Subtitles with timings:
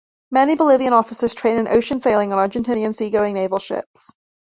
[0.31, 4.09] Many Bolivian officers train in ocean sailing on Argentinian seagoing naval ships.